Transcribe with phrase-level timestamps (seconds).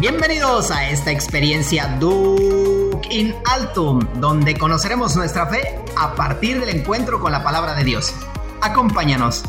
[0.00, 5.60] Bienvenidos a esta experiencia Duke in Altum, donde conoceremos nuestra fe
[5.96, 8.14] a partir del encuentro con la palabra de Dios.
[8.60, 9.42] Acompáñanos.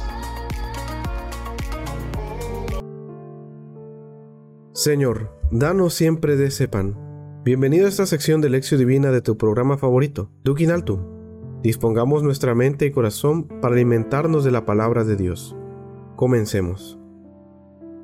[4.73, 6.97] Señor, danos siempre de ese pan.
[7.43, 11.61] Bienvenido a esta sección de Lección Divina de tu programa favorito, Duke in Altum.
[11.61, 15.55] Dispongamos nuestra mente y corazón para alimentarnos de la palabra de Dios.
[16.15, 16.98] Comencemos.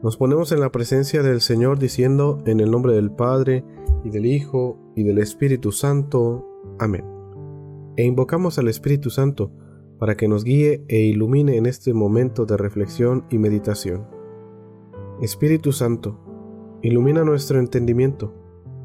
[0.05, 3.66] Nos ponemos en la presencia del Señor diciendo en el nombre del Padre,
[4.04, 6.46] y del Hijo, y del Espíritu Santo.
[6.77, 7.04] Amén.
[7.98, 9.52] E invocamos al Espíritu Santo
[9.98, 14.05] para que nos guíe e ilumine en este momento de reflexión y meditación.
[15.23, 16.20] Espíritu Santo,
[16.84, 18.32] ilumina nuestro entendimiento,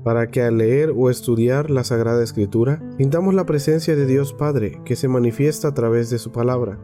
[0.03, 4.81] para que al leer o estudiar la Sagrada Escritura, sintamos la presencia de Dios Padre
[4.87, 6.81] que se manifiesta a través de su palabra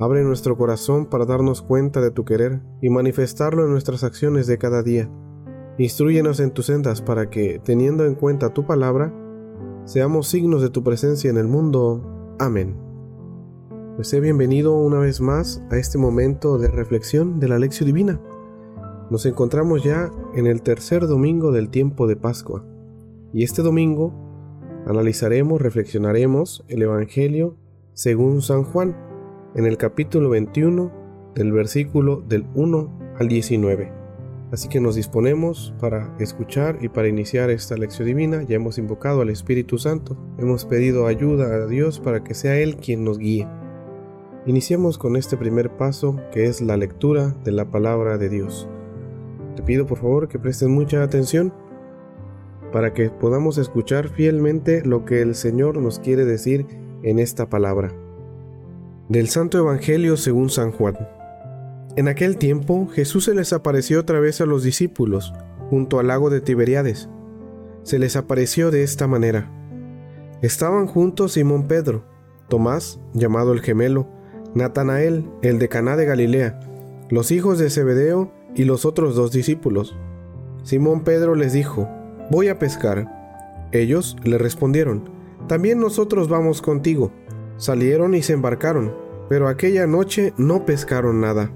[0.00, 4.56] Abre nuestro corazón para darnos cuenta de tu querer y manifestarlo en nuestras acciones de
[4.56, 5.10] cada día.
[5.76, 9.12] Instruyenos en tus sendas para que, teniendo en cuenta tu palabra,
[9.86, 12.36] seamos signos de tu presencia en el mundo.
[12.38, 12.76] Amén.
[13.96, 18.20] Pues sé bienvenido una vez más a este momento de reflexión de la lección divina.
[19.10, 22.64] Nos encontramos ya en el tercer domingo del tiempo de Pascua.
[23.32, 24.14] Y este domingo
[24.86, 27.56] analizaremos, reflexionaremos el Evangelio
[27.94, 29.07] según San Juan
[29.58, 30.92] en el capítulo 21
[31.34, 33.92] del versículo del 1 al 19.
[34.52, 38.44] Así que nos disponemos para escuchar y para iniciar esta lección divina.
[38.44, 42.76] Ya hemos invocado al Espíritu Santo, hemos pedido ayuda a Dios para que sea Él
[42.76, 43.48] quien nos guíe.
[44.46, 48.68] Iniciamos con este primer paso que es la lectura de la palabra de Dios.
[49.56, 51.52] Te pido por favor que prestes mucha atención
[52.72, 56.64] para que podamos escuchar fielmente lo que el Señor nos quiere decir
[57.02, 57.92] en esta palabra.
[59.08, 60.94] Del Santo Evangelio según San Juan.
[61.96, 65.32] En aquel tiempo Jesús se les apareció otra vez a los discípulos,
[65.70, 67.08] junto al lago de Tiberiades.
[67.84, 69.50] Se les apareció de esta manera.
[70.42, 72.04] Estaban juntos Simón Pedro,
[72.48, 74.06] Tomás, llamado el gemelo,
[74.54, 76.60] Natanael, el de Caná de Galilea,
[77.08, 79.96] los hijos de Zebedeo y los otros dos discípulos.
[80.64, 81.88] Simón Pedro les dijo,
[82.30, 83.10] Voy a pescar.
[83.72, 85.08] Ellos le respondieron,
[85.46, 87.10] También nosotros vamos contigo.
[87.58, 88.94] Salieron y se embarcaron,
[89.28, 91.50] pero aquella noche no pescaron nada.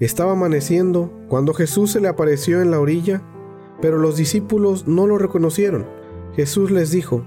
[0.00, 3.20] Estaba amaneciendo cuando Jesús se le apareció en la orilla,
[3.82, 5.86] pero los discípulos no lo reconocieron.
[6.36, 7.24] Jesús les dijo,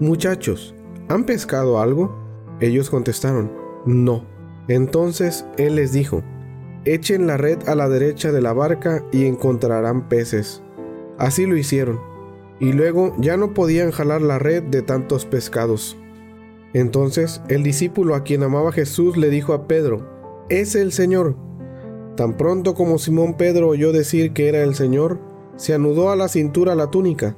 [0.00, 0.74] Muchachos,
[1.08, 2.14] ¿han pescado algo?
[2.60, 3.50] Ellos contestaron,
[3.86, 4.24] No.
[4.68, 6.22] Entonces Él les dijo,
[6.84, 10.62] Echen la red a la derecha de la barca y encontrarán peces.
[11.18, 12.00] Así lo hicieron,
[12.60, 15.96] y luego ya no podían jalar la red de tantos pescados.
[16.76, 20.06] Entonces el discípulo a quien amaba Jesús le dijo a Pedro,
[20.50, 21.34] es el Señor.
[22.16, 25.18] Tan pronto como Simón Pedro oyó decir que era el Señor,
[25.56, 27.34] se anudó a la cintura la túnica,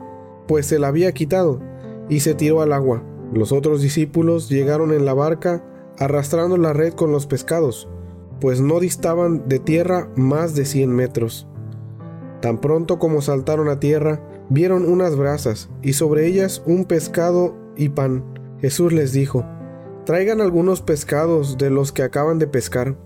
[0.48, 1.60] pues se la había quitado,
[2.08, 3.04] y se tiró al agua.
[3.32, 5.62] Los otros discípulos llegaron en la barca
[6.00, 7.88] arrastrando la red con los pescados,
[8.40, 11.46] pues no distaban de tierra más de cien metros.
[12.42, 17.90] Tan pronto como saltaron a tierra, vieron unas brasas y sobre ellas un pescado y
[17.90, 18.37] pan.
[18.60, 19.44] Jesús les dijo,
[20.04, 22.96] traigan algunos pescados de los que acaban de pescar.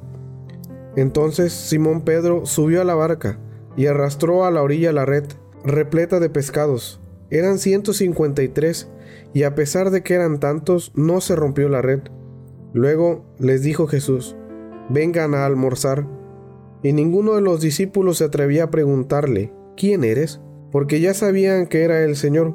[0.96, 3.38] Entonces Simón Pedro subió a la barca
[3.76, 5.24] y arrastró a la orilla la red,
[5.64, 7.00] repleta de pescados.
[7.30, 8.90] Eran 153,
[9.32, 12.00] y a pesar de que eran tantos, no se rompió la red.
[12.74, 14.36] Luego les dijo Jesús,
[14.90, 16.06] vengan a almorzar.
[16.82, 20.40] Y ninguno de los discípulos se atrevía a preguntarle, ¿quién eres?
[20.70, 22.54] Porque ya sabían que era el Señor.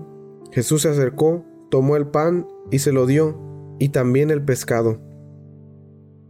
[0.51, 3.39] Jesús se acercó, tomó el pan y se lo dio,
[3.79, 4.99] y también el pescado.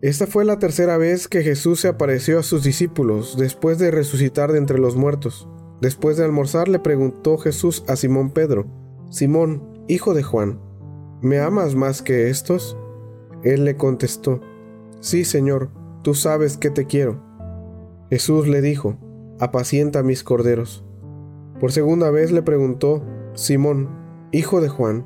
[0.02, 4.52] Esta fue la tercera vez que Jesús se apareció a sus discípulos después de resucitar
[4.52, 5.50] de entre los muertos.
[5.82, 8.68] Después de almorzar le preguntó Jesús a Simón Pedro,
[9.10, 10.60] Simón, hijo de Juan,
[11.22, 12.78] ¿me amas más que estos?
[13.44, 14.42] Él le contestó,
[15.00, 15.70] Sí, Señor,
[16.04, 17.24] tú sabes que te quiero.
[18.10, 18.98] Jesús le dijo,
[19.40, 20.84] Apacienta mis corderos.
[21.60, 23.04] Por segunda vez le preguntó,
[23.34, 23.90] Simón,
[24.32, 25.06] hijo de Juan,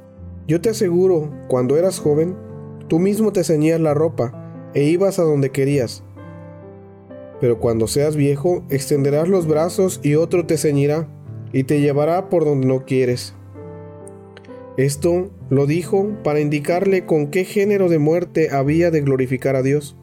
[0.47, 2.35] Yo te aseguro, cuando eras joven,
[2.87, 6.03] tú mismo te ceñías la ropa e ibas a donde querías.
[7.39, 11.07] Pero cuando seas viejo, extenderás los brazos y otro te ceñirá
[11.53, 13.33] y te llevará por donde no quieres.
[14.77, 19.97] Esto lo dijo para indicarle con qué género de muerte había de glorificar a Dios.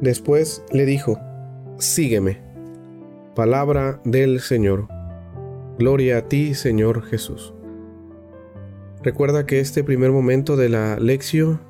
[0.00, 1.18] Después le dijo,
[1.78, 2.42] Sígueme.
[3.34, 4.88] Palabra del Señor.
[5.78, 7.53] Gloria a ti, Señor Jesús.
[9.04, 11.60] Recuerda que este primer momento de la lección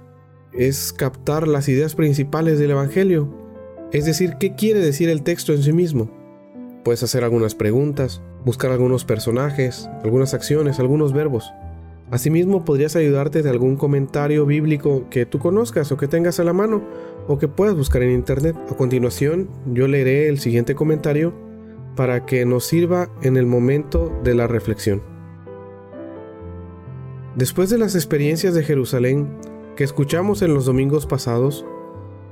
[0.52, 3.28] es captar las ideas principales del Evangelio,
[3.90, 6.08] es decir, qué quiere decir el texto en sí mismo.
[6.84, 11.52] Puedes hacer algunas preguntas, buscar algunos personajes, algunas acciones, algunos verbos.
[12.12, 16.52] Asimismo, podrías ayudarte de algún comentario bíblico que tú conozcas o que tengas a la
[16.52, 16.84] mano
[17.26, 18.54] o que puedas buscar en internet.
[18.70, 21.34] A continuación, yo leeré el siguiente comentario
[21.96, 25.13] para que nos sirva en el momento de la reflexión.
[27.36, 29.28] Después de las experiencias de Jerusalén
[29.74, 31.66] que escuchamos en los domingos pasados,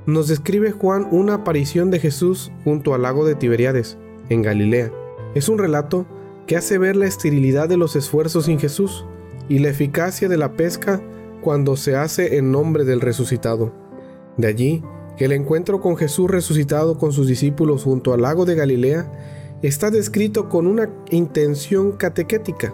[0.05, 3.97] nos describe Juan una aparición de Jesús junto al lago de Tiberiades,
[4.29, 4.93] en Galilea.
[5.35, 6.05] Es un relato
[6.47, 9.05] que hace ver la esterilidad de los esfuerzos sin Jesús
[9.49, 11.01] y la eficacia de la pesca
[11.41, 13.73] cuando se hace en nombre del resucitado.
[14.37, 14.83] De allí
[15.17, 19.11] que el encuentro con Jesús resucitado con sus discípulos junto al lago de Galilea
[19.61, 22.73] está descrito con una intención catequética.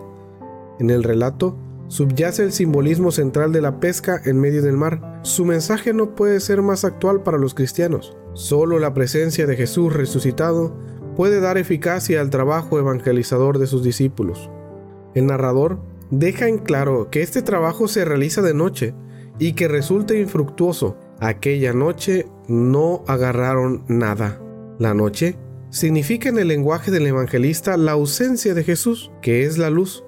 [0.79, 1.55] En el relato
[1.89, 5.19] subyace el simbolismo central de la pesca en medio del mar.
[5.23, 8.15] Su mensaje no puede ser más actual para los cristianos.
[8.33, 10.77] Solo la presencia de Jesús resucitado
[11.17, 14.49] puede dar eficacia al trabajo evangelizador de sus discípulos.
[15.15, 15.81] El narrador
[16.11, 18.93] deja en claro que este trabajo se realiza de noche
[19.39, 20.95] y que resulta infructuoso.
[21.19, 24.41] Aquella noche no agarraron nada.
[24.77, 25.37] La noche
[25.71, 30.03] significa en el lenguaje del evangelista la ausencia de Jesús, que es la luz.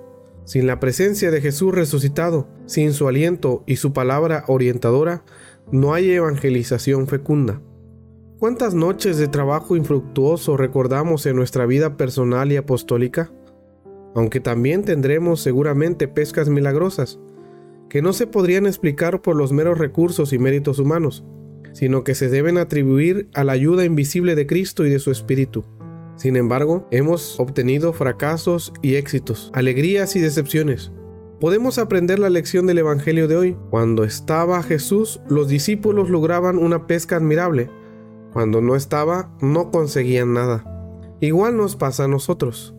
[0.46, 5.24] Sin la presencia de Jesús resucitado, sin su aliento y su palabra orientadora,
[5.72, 7.62] no hay evangelización fecunda.
[8.40, 13.32] ¿Cuántas noches de trabajo infructuoso recordamos en nuestra vida personal y apostólica?
[14.16, 17.20] aunque también tendremos seguramente pescas milagrosas,
[17.90, 21.26] que no se podrían explicar por los meros recursos y méritos humanos,
[21.74, 25.66] sino que se deben atribuir a la ayuda invisible de Cristo y de su Espíritu.
[26.16, 30.92] Sin embargo, hemos obtenido fracasos y éxitos, alegrías y decepciones.
[31.40, 33.58] Podemos aprender la lección del Evangelio de hoy.
[33.72, 37.72] Cuando estaba Jesús, los discípulos lograban una pesca admirable.
[38.32, 40.64] Cuando no estaba, no conseguían nada.
[41.20, 42.76] Igual nos pasa a nosotros.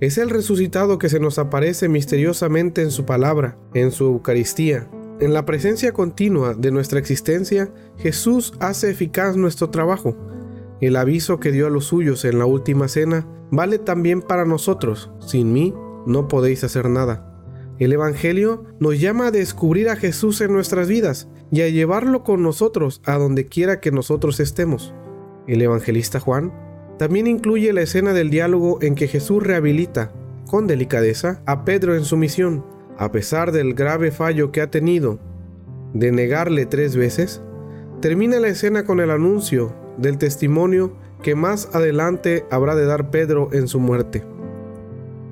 [0.00, 4.90] Es el resucitado que se nos aparece misteriosamente en su palabra, en su Eucaristía.
[5.20, 10.16] En la presencia continua de nuestra existencia, Jesús hace eficaz nuestro trabajo.
[10.82, 15.12] El aviso que dio a los suyos en la última cena vale también para nosotros.
[15.20, 15.72] Sin mí
[16.06, 17.28] no podéis hacer nada.
[17.78, 22.42] El Evangelio nos llama a descubrir a Jesús en nuestras vidas y a llevarlo con
[22.42, 24.92] nosotros a donde quiera que nosotros estemos.
[25.46, 26.52] El evangelista Juan
[26.98, 30.12] también incluye la escena del diálogo en que Jesús rehabilita,
[30.50, 32.64] con delicadeza, a Pedro en su misión.
[32.98, 35.20] A pesar del grave fallo que ha tenido
[35.94, 37.40] de negarle tres veces,
[38.00, 40.92] termina la escena con el anuncio del testimonio
[41.22, 44.24] que más adelante habrá de dar Pedro en su muerte.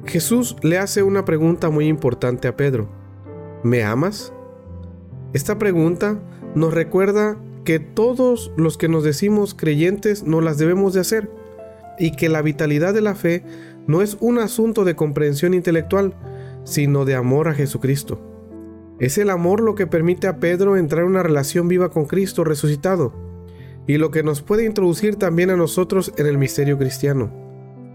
[0.07, 2.89] Jesús le hace una pregunta muy importante a Pedro.
[3.62, 4.33] ¿Me amas?
[5.33, 6.19] Esta pregunta
[6.55, 11.31] nos recuerda que todos los que nos decimos creyentes no las debemos de hacer
[11.99, 13.45] y que la vitalidad de la fe
[13.87, 16.14] no es un asunto de comprensión intelectual,
[16.64, 18.21] sino de amor a Jesucristo.
[18.99, 22.45] Es el amor lo que permite a Pedro entrar en una relación viva con Cristo
[22.45, 23.30] resucitado
[23.87, 27.31] y lo que nos puede introducir también a nosotros en el misterio cristiano.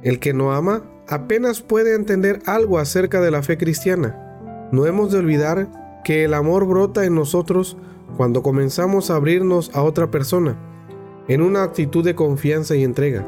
[0.04, 4.70] El que no ama apenas puede entender algo acerca de la fe cristiana.
[4.72, 7.78] No hemos de olvidar que el amor brota en nosotros
[8.18, 10.58] cuando comenzamos a abrirnos a otra persona,
[11.28, 13.28] en una actitud de confianza y entrega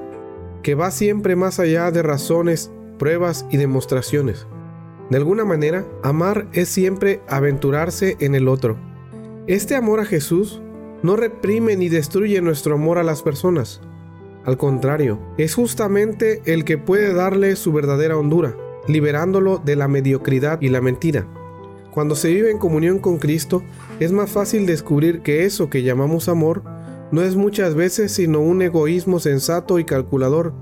[0.68, 4.48] que va siempre más allá de razones, pruebas y demostraciones.
[5.10, 8.78] De alguna manera, amar es siempre aventurarse en el otro.
[9.48, 10.62] Este amor a Jesús
[11.04, 13.82] no reprime ni destruye nuestro amor a las personas.
[14.46, 18.56] Al contrario, es justamente el que puede darle su verdadera hondura,
[18.88, 21.28] liberándolo de la mediocridad y la mentira.
[21.92, 23.64] Cuando se vive en comunión con Cristo,
[24.00, 26.64] es más fácil descubrir que eso que llamamos amor
[27.12, 30.54] no es muchas veces sino un egoísmo sensato y calculador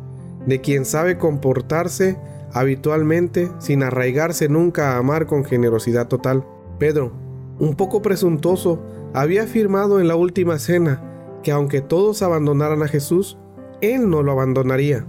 [0.46, 2.18] de quien sabe comportarse
[2.54, 6.46] habitualmente sin arraigarse nunca a amar con generosidad total.
[6.80, 7.12] Pedro,
[7.60, 8.82] un poco presuntuoso,
[9.16, 11.02] había afirmado en la última cena
[11.42, 13.38] que aunque todos abandonaran a Jesús,
[13.80, 15.08] él no lo abandonaría,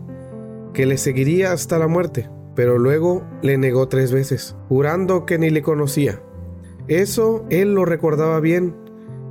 [0.73, 5.51] que le seguiría hasta la muerte, pero luego le negó tres veces, jurando que ni
[5.51, 6.23] le conocía.
[6.87, 8.77] Eso él lo recordaba bien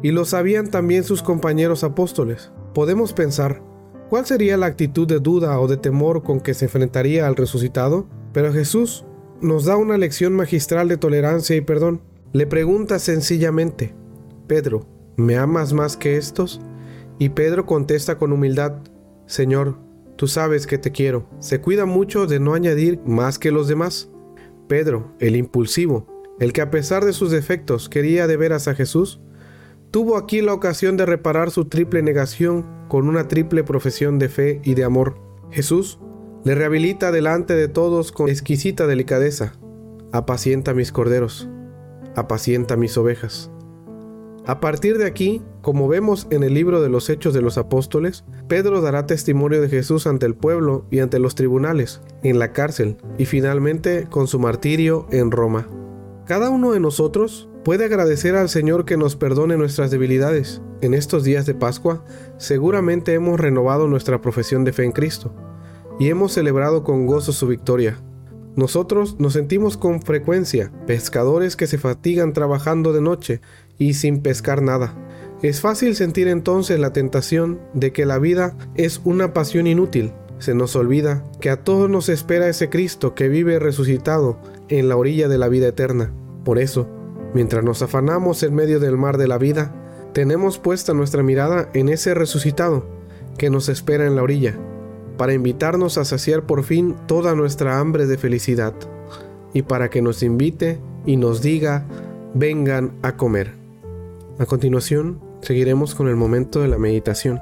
[0.03, 2.51] y lo sabían también sus compañeros apóstoles.
[2.73, 3.61] Podemos pensar,
[4.09, 8.07] ¿cuál sería la actitud de duda o de temor con que se enfrentaría al resucitado?
[8.33, 9.05] Pero Jesús
[9.39, 12.01] nos da una lección magistral de tolerancia y perdón.
[12.33, 13.95] Le pregunta sencillamente,
[14.47, 14.85] Pedro,
[15.17, 16.61] ¿me amas más que estos?
[17.17, 18.81] Y Pedro contesta con humildad,
[19.25, 19.77] Señor,
[20.15, 21.27] tú sabes que te quiero.
[21.39, 24.09] Se cuida mucho de no añadir más que los demás.
[24.67, 26.07] Pedro, el impulsivo,
[26.39, 29.21] el que a pesar de sus defectos quería de veras a Jesús,
[29.91, 34.61] tuvo aquí la ocasión de reparar su triple negación con una triple profesión de fe
[34.63, 35.17] y de amor.
[35.51, 35.99] Jesús
[36.43, 39.53] le rehabilita delante de todos con exquisita delicadeza.
[40.11, 41.49] Apacienta mis corderos,
[42.15, 43.51] apacienta mis ovejas.
[44.47, 48.25] A partir de aquí, como vemos en el libro de los Hechos de los Apóstoles,
[48.47, 52.97] Pedro dará testimonio de Jesús ante el pueblo y ante los tribunales, en la cárcel
[53.17, 55.67] y finalmente con su martirio en Roma.
[56.27, 60.61] Cada uno de nosotros puede agradecer al Señor que nos perdone nuestras debilidades.
[60.81, 62.05] En estos días de Pascua,
[62.37, 65.33] seguramente hemos renovado nuestra profesión de fe en Cristo
[65.99, 67.97] y hemos celebrado con gozo su victoria.
[68.55, 73.41] Nosotros nos sentimos con frecuencia pescadores que se fatigan trabajando de noche
[73.77, 74.93] y sin pescar nada.
[75.41, 80.13] Es fácil sentir entonces la tentación de que la vida es una pasión inútil.
[80.39, 84.39] Se nos olvida que a todos nos espera ese Cristo que vive resucitado
[84.69, 86.11] en la orilla de la vida eterna.
[86.43, 86.87] Por eso,
[87.33, 89.73] mientras nos afanamos en medio del mar de la vida,
[90.13, 92.85] tenemos puesta nuestra mirada en ese resucitado
[93.37, 94.57] que nos espera en la orilla,
[95.17, 98.73] para invitarnos a saciar por fin toda nuestra hambre de felicidad,
[99.53, 101.85] y para que nos invite y nos diga,
[102.33, 103.64] vengan a comer.
[104.37, 107.39] A continuación, seguiremos con el momento de la meditación.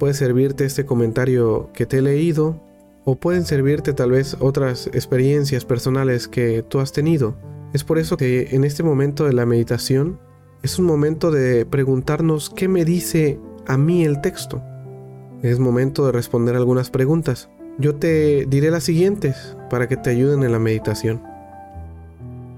[0.00, 2.60] Puede servirte este comentario que te he leído
[3.04, 7.36] o pueden servirte tal vez otras experiencias personales que tú has tenido.
[7.72, 10.18] Es por eso que en este momento de la meditación
[10.64, 14.60] es un momento de preguntarnos qué me dice a mí el texto.
[15.44, 17.50] Es momento de responder algunas preguntas.
[17.78, 21.22] Yo te diré las siguientes para que te ayuden en la meditación.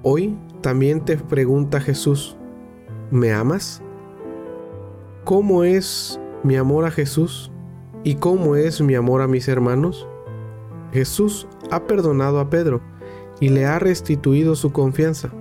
[0.02, 2.38] Hoy también te pregunta Jesús,
[3.14, 3.80] ¿Me amas?
[5.22, 7.52] ¿Cómo es mi amor a Jesús?
[8.02, 10.08] ¿Y cómo es mi amor a mis hermanos?
[10.92, 12.80] Jesús ha perdonado a Pedro
[13.38, 15.32] y le ha restituido su confianza.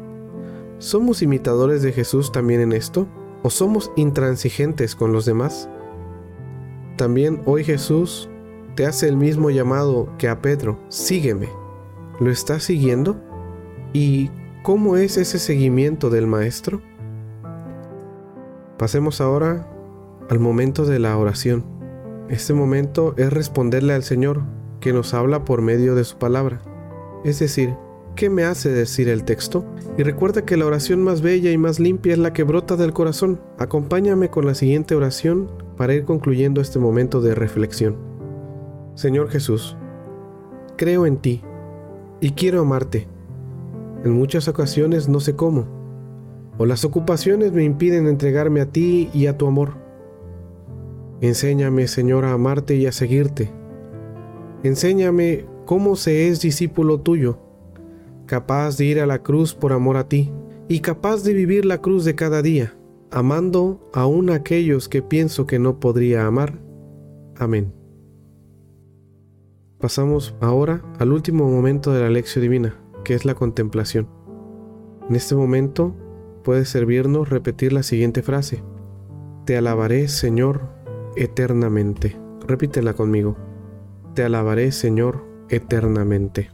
[0.77, 3.07] ¿Somos imitadores de Jesús también en esto?
[3.41, 5.67] ¿O somos intransigentes con los demás?
[6.95, 8.29] También hoy Jesús
[8.75, 11.49] te hace el mismo llamado que a Pedro, sígueme.
[12.19, 13.19] ¿Lo estás siguiendo?
[13.93, 14.29] ¿Y
[14.61, 16.83] cómo es ese seguimiento del Maestro?
[18.83, 19.65] Pasemos ahora
[20.29, 21.63] al momento de la oración.
[22.27, 24.41] Este momento es responderle al Señor,
[24.81, 26.61] que nos habla por medio de su palabra.
[27.23, 27.77] Es decir,
[28.17, 29.63] ¿qué me hace decir el texto?
[29.97, 32.91] Y recuerda que la oración más bella y más limpia es la que brota del
[32.91, 33.39] corazón.
[33.57, 37.95] Acompáñame con la siguiente oración para ir concluyendo este momento de reflexión.
[38.95, 39.77] Señor Jesús,
[40.75, 41.41] creo en ti
[42.19, 43.07] y quiero amarte.
[44.03, 45.82] En muchas ocasiones no sé cómo
[46.57, 49.74] o las ocupaciones me impiden entregarme a ti y a tu amor.
[51.22, 53.51] Enséñame, Señor, a amarte y a seguirte.
[54.63, 57.39] Enséñame cómo se es discípulo tuyo,
[58.25, 60.31] capaz de ir a la cruz por amor a ti
[60.67, 62.75] y capaz de vivir la cruz de cada día,
[63.12, 66.60] amando aún a aquellos que pienso que no podría amar.
[67.38, 67.74] Amén.
[69.79, 74.07] Pasamos ahora al último momento de la lección divina, que es la contemplación.
[75.10, 75.93] En este momento
[76.43, 78.63] puede servirnos repetir la siguiente frase.
[79.45, 80.62] Te alabaré, Señor,
[81.15, 82.17] eternamente.
[82.47, 83.35] Repítela conmigo.
[84.13, 86.51] Te alabaré, Señor, eternamente.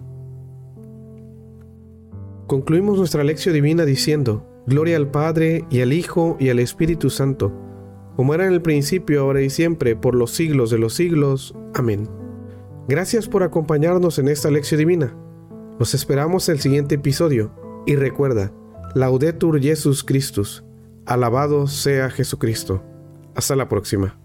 [2.47, 7.51] Concluimos nuestra lección divina diciendo, Gloria al Padre y al Hijo y al Espíritu Santo,
[8.15, 11.55] como era en el principio, ahora y siempre, por los siglos de los siglos.
[11.73, 12.09] Amén.
[12.87, 15.15] Gracias por acompañarnos en esta lección divina.
[15.79, 17.51] Los esperamos el siguiente episodio
[17.85, 18.51] y recuerda,
[18.95, 20.63] Laudetur Jesus Christus.
[21.05, 22.83] Alabado sea Jesucristo.
[23.35, 24.19] Hasta la próxima.